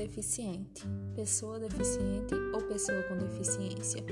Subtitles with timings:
[0.00, 0.82] Deficiente,
[1.14, 4.02] pessoa deficiente ou pessoa com deficiência.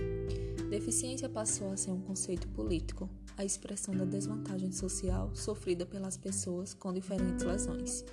[0.68, 3.08] Deficiência passou a ser um conceito político,
[3.38, 8.04] a expressão da desvantagem social sofrida pelas pessoas com diferentes lesões.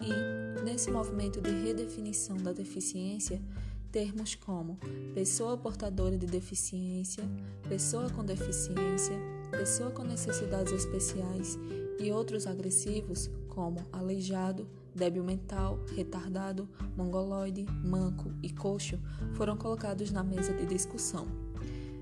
[0.00, 3.42] E, nesse movimento de redefinição da deficiência,
[3.90, 4.78] termos como
[5.12, 7.24] pessoa portadora de deficiência,
[7.68, 9.18] pessoa com deficiência,
[9.50, 11.58] pessoa com necessidades especiais
[11.98, 18.98] e outros agressivos como aleijado, débil mental, retardado, mongoloide, manco e coxo
[19.34, 21.26] foram colocados na mesa de discussão.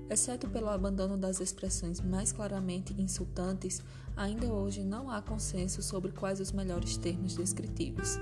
[0.09, 3.81] Exceto pelo abandono das expressões mais claramente insultantes,
[4.15, 8.17] ainda hoje não há consenso sobre quais os melhores termos descritivos.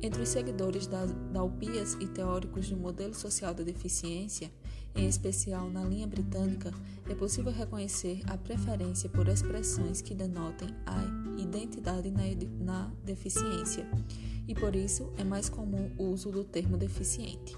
[0.00, 4.50] Entre os seguidores da, UPIAS e teóricos do modelo social da deficiência,
[4.94, 6.72] em especial na linha britânica,
[7.08, 11.02] é possível reconhecer a preferência por expressões que denotem a
[11.40, 12.22] identidade na,
[12.60, 13.86] na deficiência,
[14.46, 17.56] e por isso é mais comum o uso do termo deficiente.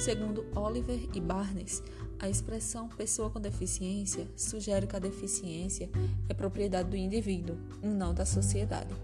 [0.00, 1.82] Segundo Oliver e Barnes,
[2.18, 5.90] a expressão pessoa com deficiência sugere que a deficiência
[6.28, 8.94] é propriedade do indivíduo, não da sociedade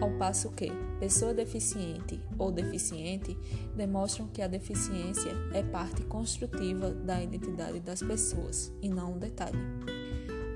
[0.00, 3.36] ao passo que pessoa deficiente ou deficiente
[3.76, 9.58] demonstram que a deficiência é parte construtiva da identidade das pessoas e não um detalhe.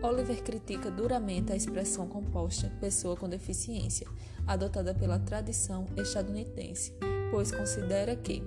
[0.03, 4.07] Oliver critica duramente a expressão composta pessoa com deficiência,
[4.47, 6.93] adotada pela tradição estadunidense,
[7.31, 8.43] pois considera que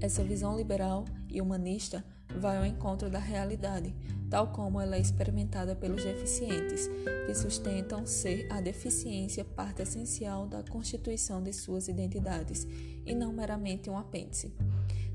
[0.00, 2.04] essa visão liberal e humanista
[2.38, 3.94] vai ao encontro da realidade,
[4.30, 6.88] tal como ela é experimentada pelos deficientes,
[7.26, 12.66] que sustentam ser a deficiência parte essencial da constituição de suas identidades
[13.04, 14.52] e não meramente um apêndice.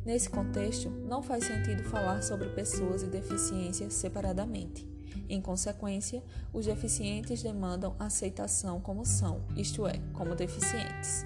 [0.05, 4.85] Nesse contexto, não faz sentido falar sobre pessoas e deficiência separadamente.
[5.29, 11.25] Em consequência, os deficientes demandam aceitação como são, isto é, como deficientes.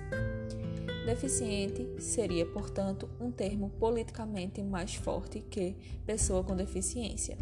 [1.05, 7.37] Deficiente seria, portanto, um termo politicamente mais forte que pessoa com deficiência.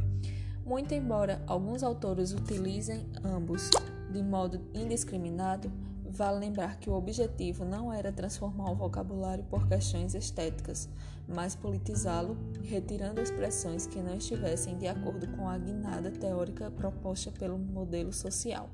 [0.66, 3.70] Muito embora alguns autores utilizem ambos
[4.12, 5.72] de modo indiscriminado,
[6.04, 10.90] vale lembrar que o objetivo não era transformar o vocabulário por questões estéticas,
[11.28, 17.60] mas politizá-lo, retirando expressões que não estivessem de acordo com a guinada teórica proposta pelo
[17.60, 18.68] modelo social.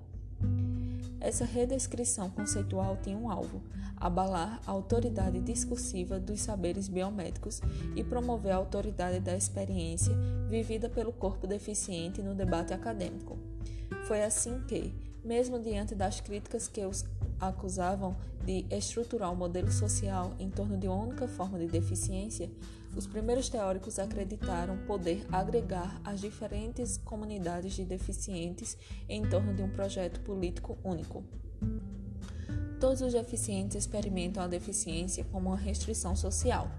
[1.21, 3.61] Essa redescrição conceitual tinha um alvo:
[3.95, 7.61] abalar a autoridade discursiva dos saberes biomédicos
[7.95, 10.13] e promover a autoridade da experiência
[10.49, 13.37] vivida pelo corpo deficiente no debate acadêmico.
[14.07, 14.93] Foi assim que,
[15.23, 17.05] mesmo diante das críticas que os
[17.39, 22.49] acusavam de estruturar o modelo social em torno de uma única forma de deficiência,
[22.95, 29.69] os primeiros teóricos acreditaram poder agregar as diferentes comunidades de deficientes em torno de um
[29.69, 31.23] projeto político único.
[32.79, 36.69] Todos os deficientes experimentam a deficiência como uma restrição social,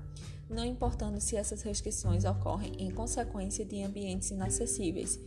[0.50, 5.18] não importando se essas restrições ocorrem em consequência de ambientes inacessíveis,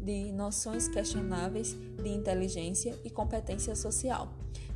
[0.00, 4.32] de noções questionáveis de inteligência e competência social,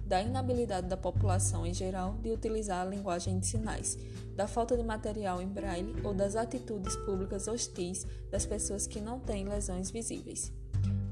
[0.07, 3.99] da inabilidade da população em geral de utilizar a linguagem de sinais,
[4.35, 9.19] da falta de material em braille ou das atitudes públicas hostis das pessoas que não
[9.19, 10.53] têm lesões visíveis.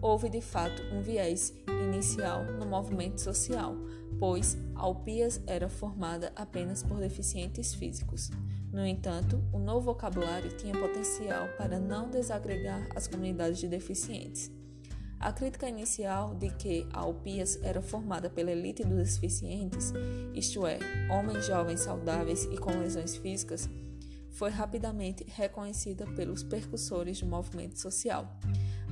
[0.00, 1.54] Houve de fato um viés
[1.86, 3.76] inicial no movimento social,
[4.18, 8.30] pois a UPIAS era formada apenas por deficientes físicos.
[8.72, 14.50] No entanto, o novo vocabulário tinha potencial para não desagregar as comunidades de deficientes.
[15.22, 19.92] A crítica inicial de que a UPIAS era formada pela elite dos deficientes,
[20.34, 23.70] isto é, homens jovens saudáveis e com lesões físicas,
[24.32, 28.36] foi rapidamente reconhecida pelos percussores do movimento social.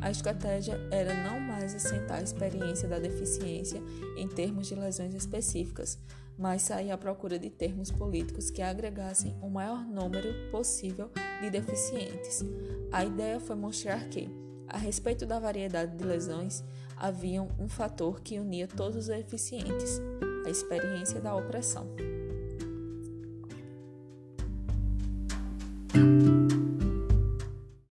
[0.00, 3.82] A estratégia era não mais assentar a experiência da deficiência
[4.16, 5.98] em termos de lesões específicas,
[6.38, 11.10] mas sair à procura de termos políticos que agregassem o maior número possível
[11.40, 12.44] de deficientes.
[12.92, 14.30] A ideia foi mostrar que,
[14.70, 16.64] a respeito da variedade de lesões,
[16.96, 20.00] havia um fator que unia todos os deficientes:
[20.46, 21.86] a experiência da opressão.